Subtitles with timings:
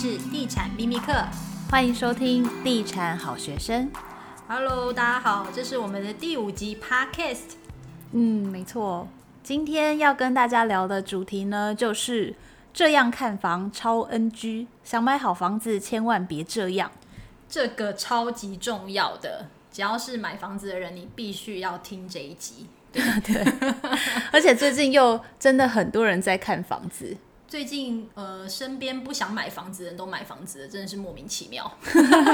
[0.00, 1.12] 是地产秘密课，
[1.68, 3.90] 欢迎收听地产好学生。
[4.46, 7.56] Hello，大家好，这是我们的第五集 Podcast。
[8.12, 9.08] 嗯，没错，
[9.42, 12.32] 今天要跟大家聊的主题呢，就是
[12.72, 16.92] 这样看房超 NG，想买好房子千万别这样。
[17.48, 22.68] 这个超级重要的，只要是买房子的人，你必须要听这一集。
[22.92, 23.44] 对 对，
[24.30, 27.16] 而且最近又真的很多人在看房子。
[27.48, 31.72] 最近呃，身边不想买房子的人都买房子了，真的是莫名其妙。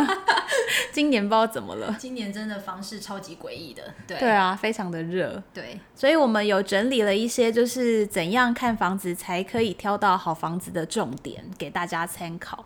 [0.93, 3.95] 今年不知道怎么了，今年真的房市超级诡异的。
[4.09, 5.41] 对对啊，非常的热。
[5.55, 12.65] 对，所以我们有整理了一些，就是怎样看房子才可以挑到好房子的重点，给大家参考。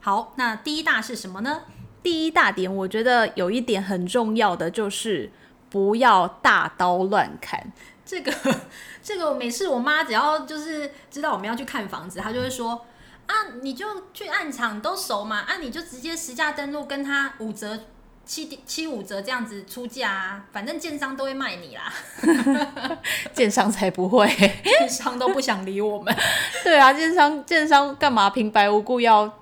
[0.00, 1.62] 好，那第一大是什么呢？
[2.02, 5.32] 第一大点，我觉得有一点很重要的就是
[5.70, 7.72] 不要大刀乱砍。
[8.10, 8.32] 这个。
[9.02, 12.72] 这个每次我妈只要就是知道我们要去看房子，她就会说
[13.26, 17.78] 啊，你就去暗场都熟嘛，啊，你就直接实价登录跟他五折、
[18.26, 21.90] 七七五折这样子出价啊，反正建商都会卖你啦。
[23.32, 26.14] 建商才不会，建商都不想理我们。
[26.62, 29.32] 对啊，建商建商干嘛平白无故要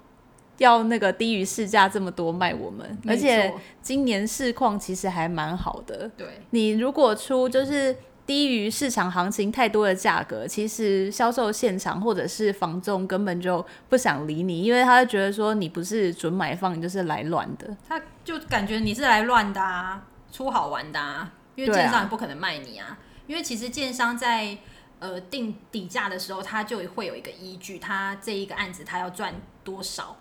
[0.58, 2.96] 要那个低于市价这么多卖我们？
[3.08, 3.52] 而且
[3.82, 6.08] 今年市况其实还蛮好的。
[6.16, 7.96] 对，你如果出就是。
[8.28, 17.74] 低于市场行情太多的价格，其实销售现场或者是房仲根本就不想理你，因为他就觉得说你不是准买方，你就是来乱的。
[17.88, 22.88] 他就感觉你是来乱的啊，出好玩的啊，因为建商也不可能卖你啊。
[22.88, 24.58] 啊因为其实建商在
[24.98, 30.14] 呃定底价的时候，他就会有一个依据，他这一个案子他要赚多少，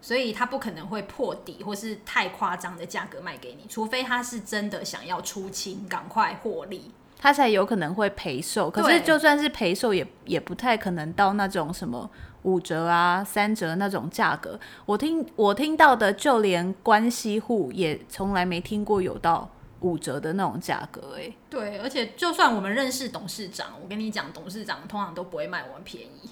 [0.00, 6.90] 所以他不可能会破底或是太夸张的价格卖给你，除非他是真的想要出清，赶快获利。
[7.22, 12.10] 他才有可能会赔售，可是就算是赔售，也也不太可能到那种什么
[12.42, 14.58] 五折啊、三折那种价格。
[14.84, 19.48] 我听我听到的，就连关系户也从来没听过有到
[19.82, 21.16] 五折的那种价格。
[21.18, 26.30] 哎，对，而且就算我们认识董事长，我跟你讲，董事长通常都不会卖我们便宜。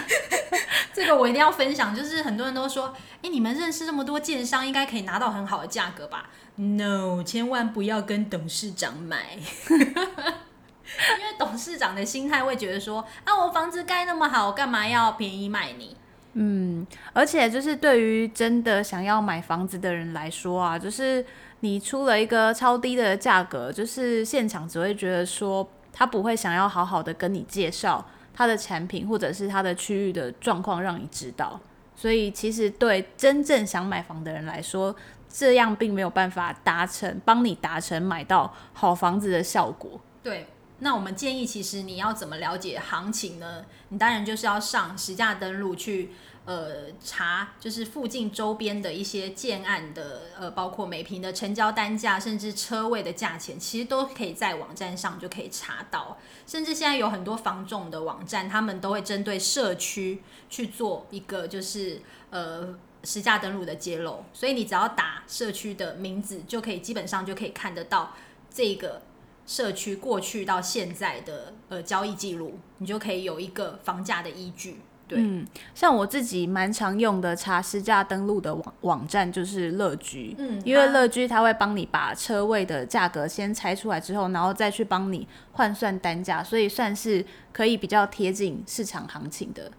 [0.94, 9.36] 这个我一定要分享，就是很多人都说，哎，你们认识这么多建商，应该可以拿到很好的价格吧？No，千万不要跟董事长买，
[9.68, 15.96] 因为董事长的心态会觉得说，啊，我房子盖那么好，我干嘛要便宜卖你？
[16.38, 21.24] 嗯，而且就是对于真的想要买房子的人来说啊，就是
[21.60, 31.58] 你出了一个超低的价格，就是现场只会觉得说，他不会想要好好的跟你介绍他的产品或者是他的区域的状况，让你知道。
[31.94, 34.94] 所以其实对真正想买房的人来说，
[35.30, 39.98] 这样并没有办法达成，帮你达成买到好房子的效果。
[40.22, 40.46] 对，
[40.80, 43.64] 那我们建议，其实你要怎么了解行情呢？
[43.88, 46.10] 你当然就是要上实价登录去，
[46.46, 56.16] 呃，查就是附近周边的一些建案的，呃，包括每平的成交单价，甚至车位的价钱，其实都可以在网站上就可以查到。
[56.46, 62.74] 甚至现在有很多房仲的网站，他们都会针对社区去做一个，就是呃。
[63.04, 68.12] 实价登录的揭露，所以你只要打社区的名字，就可以基本上就可以看得到
[68.50, 69.00] 这个
[69.46, 74.80] 社区过去到现在的呃交易记录，你就可以有一个房价的依据。
[75.08, 89.70] 对，嗯，像我自己蛮常用的查实价登录的网网站就是乐居，嗯，因为乐居它会帮你把车位的价格先拆出来之后，然后再去帮你换算单价，所以算是可以比较贴近市场行情的。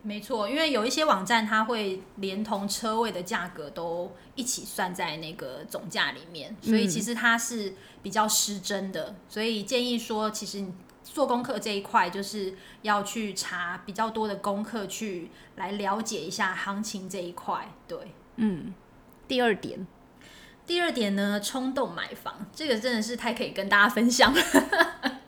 [0.00, 9.16] 没错，因为有一些网站，它会连同车位的价格都一起算在那个总价里面，所以其实它是比较失真的。
[9.28, 10.72] 所以建议说，其实你
[11.12, 17.68] 做功课这一块，就是要去查比较多的功课，去来了解一下行情这一块。
[17.86, 18.74] 对，嗯。
[19.26, 19.86] 第二点，
[20.66, 24.40] 第二点呢，冲动买房，这个真的是太可以跟大家分享了。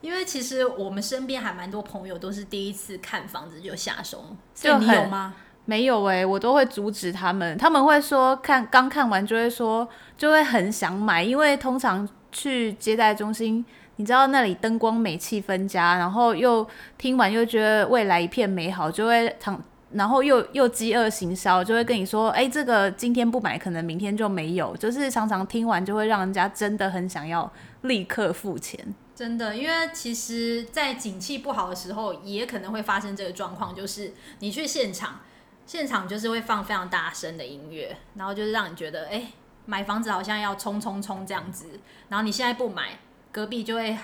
[0.00, 5.34] 因为其实我们身边还蛮多朋友都是第一次看房子就下手，所以你有吗？
[5.66, 7.56] 没有哎、欸，我都会阻止他们。
[7.56, 9.88] 他们会说看刚看完就会说
[10.18, 13.64] 就会很想买，因为通常去接待中心，
[13.96, 19.58] 你知道那里灯光美、气氛佳，然后又听完又觉得未来一片美好，就会常
[19.92, 24.76] 然后又又饥饿行销，就会跟你说，哎，这个今天不买，可能明天就没有。
[24.76, 27.48] 就是常常听完就会让人家真的很想要
[27.82, 28.78] 立刻付钱。
[29.14, 35.20] 真的，因为其实，在景气不好的时候，也可能会发生这个状况，就是你去现场，
[35.64, 39.22] 现场就是会放非常大声的音乐，然后就是让你觉得，哎，
[39.66, 42.98] 买房子好像要冲冲冲这样子，然后你现在不买，
[43.32, 43.96] 隔壁就会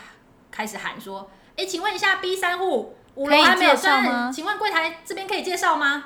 [0.50, 4.32] 开始喊说，哎，请问一下 B 三户，五楼还没有算吗？
[4.34, 6.04] 请问柜台这边可以介绍吗？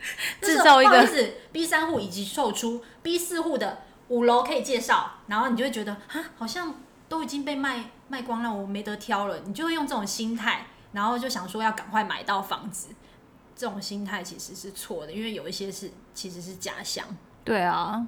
[0.40, 1.08] 制造一个
[1.50, 6.74] B 三户以及售出，B 四户的五楼可以介绍，然后你就会觉得啊，好像
[7.08, 12.88] 都已经被卖卖光了，我没得挑了，你就会用这种心态，然后就想说要赶快买到房子，
[13.56, 17.04] 这种心态其实是错的，因为有一些是其实是假象。
[17.42, 18.06] 对啊，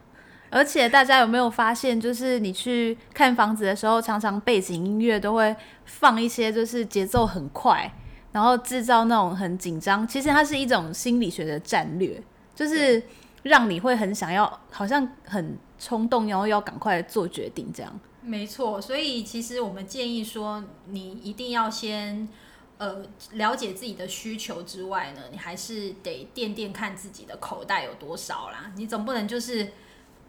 [0.51, 5.55] 而且大家有没有发现，就是你去看房子的时候，常常背景音乐都会
[5.85, 7.93] 放一些，就是节奏很快。
[8.31, 12.23] 然后制造那种很紧张，其实它是一种心理学的战略，
[12.55, 13.03] 就是
[13.43, 18.01] 让你会很想要，好像很冲动，然后要赶快做决定这样。
[18.21, 22.29] 没错，所以其实我们建议说，你一定要先
[22.77, 23.03] 呃
[23.33, 28.71] 了解自己的需求之外呢，你还是得垫垫看自己的口袋有多少啦。
[28.77, 29.73] 你总不能就是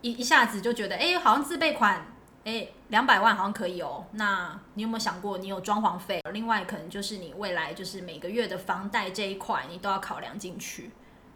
[0.02, 2.06] 一一下子就觉得，哎，好像自备款。
[2.46, 4.06] 哎，两百万好像可以哦。
[4.14, 6.22] 那你有没有想过，你有装潢费？
[6.32, 10.90] 另外，可能就是你未来就是每个月的房贷这一块，你都要考量进去。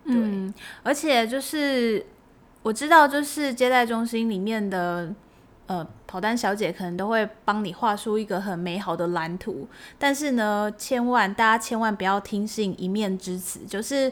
[0.06, 0.51] 嗯，
[0.81, 2.04] 而且就是
[2.63, 5.13] 我知道，就是接待中心里面的
[5.68, 9.68] 呃跑单小姐可能都会帮你画出一个很美好的蓝图。
[10.00, 14.12] 但是呢，千万大家千万不要听信一面之词，就是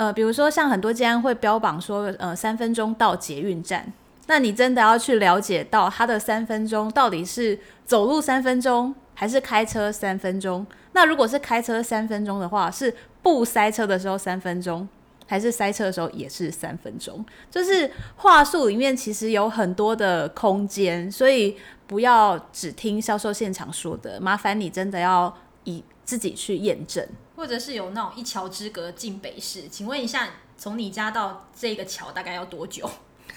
[0.00, 3.92] 呃，比如说像很多家会标榜说，呃，三分钟到捷运站。
[4.28, 10.66] 那你真的要去了解到他的三分钟到底是走路三分钟还是开车三分钟？
[10.92, 14.88] 那如果是开车三分钟的话，是不塞车的时候三分钟，
[15.26, 17.22] 还是塞车的时候也是三分钟？
[17.50, 21.54] 就是话术里面其实有很多的空间，所以
[21.86, 27.06] 不要只听销售现场说的，麻烦你真的要以自己去验证，
[27.40, 30.28] 或者是有那种一桥之隔进北市，请问一下，
[30.58, 32.86] 从你家到这个桥大概要多久？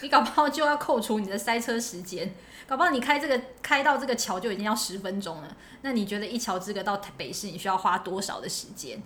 [0.02, 2.36] 你搞不好就要扣除你的塞车时间，
[2.68, 5.56] 搞不好你开这个开到这个桥就已经要十分钟了。
[5.84, 9.02] 那你觉得一桥之隔到北市你需要花多少的时间？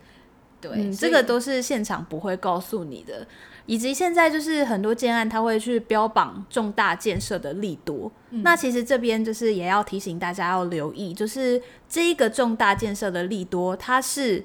[0.59, 3.27] 对，嗯，这个都是现场不会告诉你的。
[3.67, 14.43] 以及现在就是很多建案他会去标榜重大建设的利多，嗯，那其实这边就是也要提醒大家要留意，就是这一个重大建设的利多，它是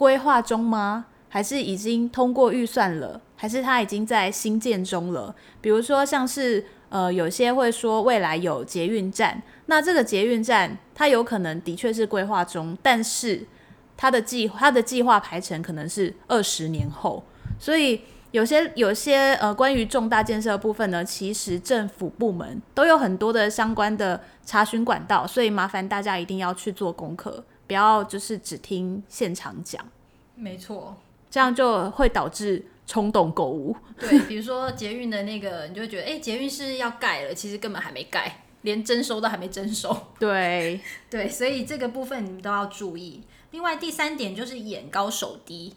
[0.00, 1.04] 规划中吗？
[1.28, 3.20] 还是已经通过预算了？
[3.36, 5.34] 还是它已经在新建中了？
[5.60, 13.46] 比如说，像是呃，有些会说未来有捷运站，那这个捷运站它有可能的确是规划中，但是
[13.94, 17.22] 它的计它的计划排程可能是二十年后。
[17.58, 18.00] 所以
[18.30, 29.86] 有些有些呃，关于重大建设部分呢，其实政府部门都有很多的相关的查询管道，所以麻烦大家一定要去做功课，不要就是只听现场讲。
[30.34, 30.96] 没错，
[31.30, 32.66] 这样就会导致。
[32.86, 39.96] 冲动购物，对，比如说捷运的那个，你就会觉得，哎、欸，捷运是要盖了，其实根本还没盖，连征收都还没征收。
[40.18, 43.22] 对，对，所以这个部分你们都要注意。
[43.52, 45.76] 另外第三点就是眼高手低，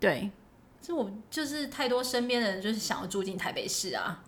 [0.00, 0.32] 对，
[0.82, 4.24] 这我就是太多身边的人就是想要住进台北市啊，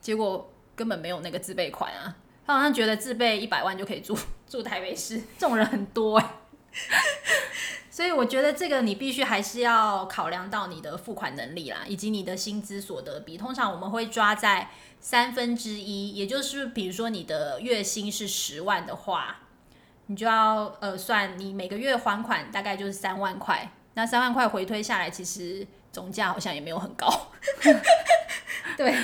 [0.00, 2.16] 结果根本没有那个自备款啊，
[2.52, 4.18] 好像觉得自备一百万就可以住
[4.48, 6.30] 住台北市， 这种人很多哎、
[7.90, 13.36] 所以我觉得这个你必须还是要考量到你的付款能力啦，以及你的薪资所得比。
[13.36, 14.70] 通常我们会抓在
[15.00, 19.40] 三分之一，也就是比如说你的月薪是十万的话，
[20.06, 23.72] 你就要呃算你每个月还款大概就是三万块。
[23.94, 27.08] 那三万块回推下来，其实总价好像也没有很高。
[28.76, 28.96] 对，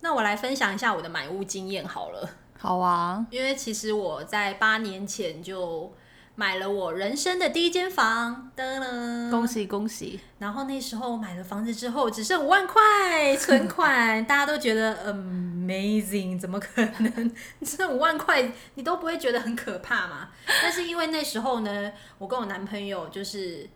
[0.00, 2.28] 那我来分享一下我的买屋经验好了。
[2.60, 5.92] 好啊，因为其实我在八年前就。
[6.36, 10.18] 买了我人生的第一间房，噔噔，恭喜恭喜！
[10.38, 17.30] 然后那时候买了房子之后，只剩五万块存款，大家都觉得 amazing，怎么可能？
[17.62, 20.30] 这五万块你都不会觉得很可怕嘛？
[20.62, 23.68] 但是因为那时候呢，我跟我男朋友就是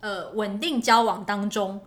[0.00, 1.78] 呃稳定交往当中，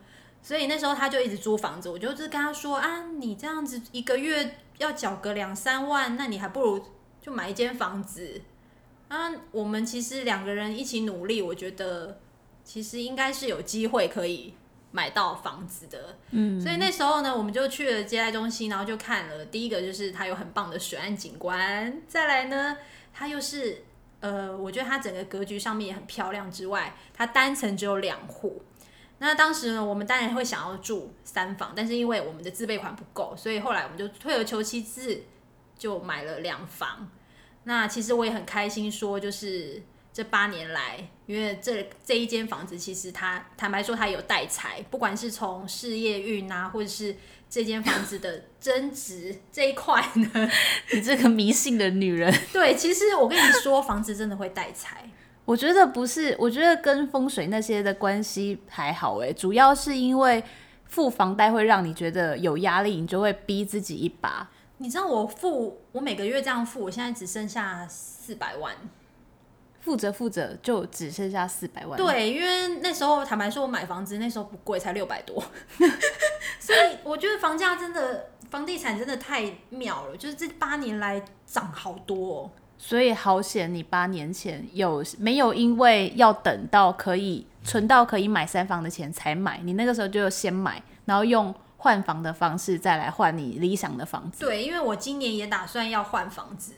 [0.43, 6.83] 所以那时候他就一直租房子，我就是跟他说啊，你这样子一个月要缴个两三万，那你还不如
[7.21, 8.41] 就买一间房子。
[9.07, 12.19] 啊，我们其实两个人一起努力，我觉得
[12.63, 14.53] 其实应该是有机会可以
[14.91, 16.17] 买到房子的。
[16.31, 19.45] 嗯，所以那时候呢，我们就去了接待中心，然后就看了。
[19.45, 22.77] 第一个就是它有很棒的水岸景观，再来呢，
[23.13, 23.83] 它又是
[24.19, 28.61] 呃，我觉得它整个格局上面也很漂亮之外，它单层只有两户。
[29.19, 35.23] 那当时呢，我们当然会想要住三房，但是因为我们的自备款不够，所以后来我们就退而求其次，
[35.77, 37.09] 就买了两房。
[37.65, 39.83] 那其实我也很开心，说就是
[40.13, 47.15] 这八年来，因为这这一间房子，其实它坦白说它有带财，不管是从事业运啊，或者是
[47.49, 50.49] 这间房子的增值这一块呢，
[50.93, 52.33] 你这个迷信的女人。
[52.53, 55.09] 对，其实我跟你说，房子真的会带财。
[55.49, 60.43] 我觉得不是，我觉得跟风水那些的关系还好诶，主要是因为
[60.85, 64.47] 付房贷会让你觉得有压力，你就会逼自己一把。
[64.77, 68.75] 你知道我付，我每个月这样付，我现在只剩下四百万，
[69.81, 71.97] 负责负责就只剩下四百万。
[71.97, 75.43] 对，因为那时候坦白说，我买房子那时候不贵，才六百多，
[76.61, 82.51] 所以我觉得房价真的，房地产真的太妙了，就是这八年来涨好多哦。
[82.81, 89.59] 所以好险，你八年前有没有因为要等到可以存到可以买三房的钱才买？
[89.61, 94.45] 你那个时候就先买，然后用换房的方式再来换你理想的房子。
[94.45, 96.73] 对，因为我今年也打算要换房子。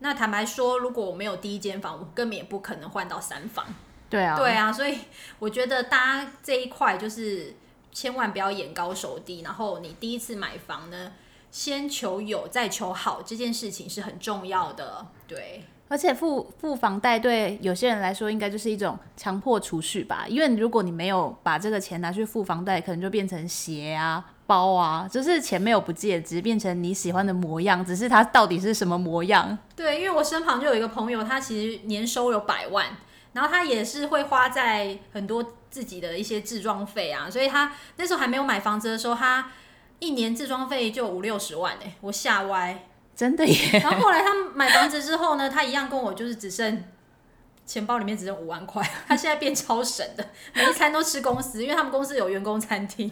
[0.00, 3.64] 那坦白说，如果我没有第一间房，我根本也不可能换到三房。
[4.10, 4.98] 对啊，对啊，所以
[5.38, 7.54] 我觉得大家这一块就是
[7.92, 11.12] 千万不要眼高手低，然后你第一次买房呢，
[11.56, 15.06] 先求有再求好，这件事情是很重要的。
[15.26, 20.26] 对，而且付付房贷对有些人来说，应该就是一种强迫储蓄吧。
[20.28, 29.56] 因为如果你没有把这个钱拿去付房贷，可能就变成鞋啊、包啊，就是钱没有不借，只是变成你喜欢的模样，只是它到底是什么模样？
[29.74, 32.98] 对，因为我身旁就有一个朋友，他其实年收有百万，
[33.32, 39.46] 然后他也是会花在很多自己的一些置装费啊，所以他那时候还没有买房子的时候，他。
[39.98, 43.56] 一年自装费就五六十万哎、欸，我吓歪，真的耶！
[43.82, 46.84] 然后后来他买房子之后呢，他一样跟我就是只剩
[47.64, 53.10] 钱包里面只剩五万块，他现在变超省的，每一餐都吃公司，因为他们公司有员工餐厅，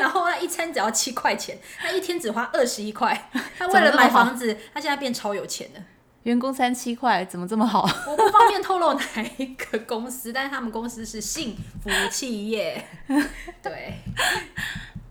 [0.00, 5.80] 然后他一餐只要七块钱，他一天只花二十一块，他为了买房子，他现在变超有钱了。
[6.22, 7.82] 员工餐七块怎么这么好？
[8.08, 9.02] 我不方便透露哪
[9.36, 12.82] 一个公司，但是他们公司是幸福企业，
[13.62, 13.98] 对，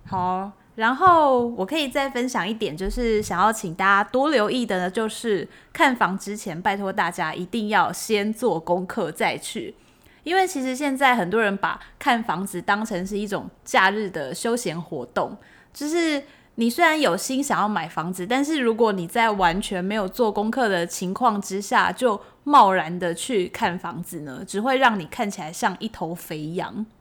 [0.07, 0.51] 好。
[0.75, 9.75] 然后我可以再分享一点，就是想要请大家多留意的呢，就是看房之前，拜托大家一定要先做功课再去，
[10.23, 15.37] 因为其实现在很多人把看房子当成是一种假日的休闲活动，
[15.71, 16.23] 就是
[16.55, 26.85] 你虽然有心想要买房子，但是如果你在完全没有做功课的情况之下，就贸然的去看房子呢，只会让你看起来像一头肥羊。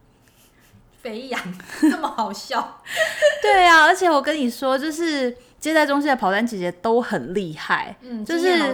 [1.03, 1.39] 肥羊
[1.81, 2.81] 这么好笑？
[3.43, 8.73] 对啊，而且我跟你说，就是接待中心的跑单姐姐都很厉害，嗯，就是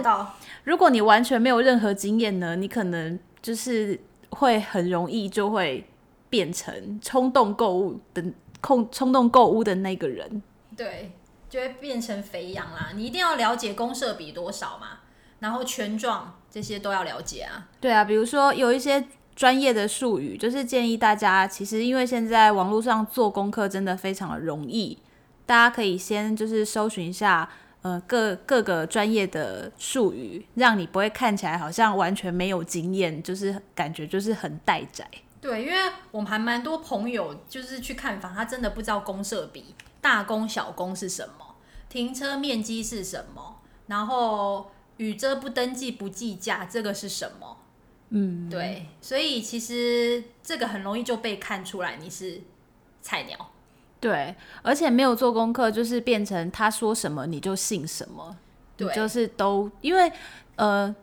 [0.62, 3.98] 如果你完全没有任何经验呢，你可能就是
[4.28, 5.84] 会很容易就会
[6.28, 8.22] 变成冲动购物的
[8.60, 10.40] 控冲动购物的那个人，
[10.76, 11.10] 对，
[11.48, 12.90] 就会变成肥羊啦。
[12.94, 15.00] 你一定要了解公社比多少嘛，
[15.40, 17.66] 然后权状这些都要了解啊。
[17.80, 19.04] 对啊，比如说有一些。
[19.36, 24.98] 专业的术语就是建议大家，其实因为现在网络上做功课真的非常的容易，
[25.46, 27.48] 大家可以先就是搜寻一下，
[27.82, 35.08] 呃，各各个专业的术语，让你不会看起来好像完全没有经验，就是感觉就是很待宰。
[35.40, 41.54] 对，因为我们还蛮多朋友就是去看房，他真的不知道公设比，大公小公是什么，
[41.88, 47.56] 停车面积是什么，然后雨遮不登记不计价，这个是什么？
[48.10, 52.40] 嗯，对，所以其实这个很容易就被看出来你是
[53.00, 53.50] 菜鸟。
[54.00, 58.36] 对，而且没有做功课，就是变成他说什么你就信什么。
[58.76, 60.10] 对，就是都因为
[60.56, 60.94] 呃，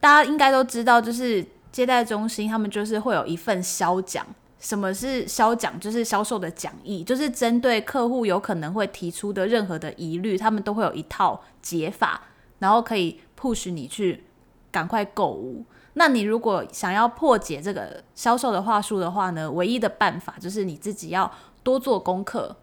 [0.00, 4.26] 大家应该都知道，就是接待中心他们就是会有一份销奖。
[4.58, 5.78] 什么是销奖？
[5.78, 12.22] 就是销售的讲义，就是针对客户有可能会提出的任何的疑虑，他们都会有一套解法，
[12.58, 14.24] 然后可以 push 你去
[14.76, 15.64] 赶快购物。
[15.94, 22.54] 那你如果想要破解这个销售的话术的话呢，唯一的办法就是你自己要多做功课，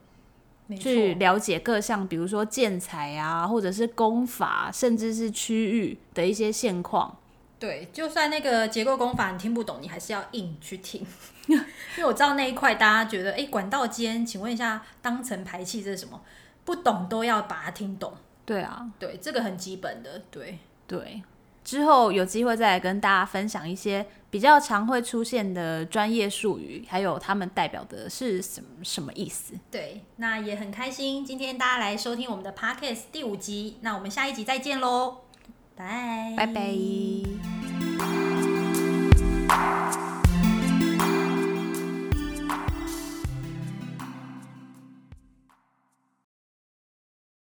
[0.79, 7.17] 去了解各项，比如说建材啊，或者是工法，甚至是区域的一些现况。
[7.57, 11.03] 对，就算那个结构工法你听不懂，你还是要硬去听，
[11.49, 11.57] 因
[11.97, 16.21] 为我知道那一块大家觉得，哎、欸，管道间，请问一下，当层排气这是什么？
[16.63, 18.13] 不懂都要把它听懂。
[18.45, 21.23] 对啊，对，这个很基本的，对对。
[21.63, 29.53] 之后有机会再来跟大家分享一些比较常会出现的专业术语，还有他们代表的是什么什么意思。
[29.71, 35.19] 对，那也很开心，今天大家来收听我们的 Podcast 第五集，那我们下一集再见喽，
[35.75, 38.12] 拜拜拜拜。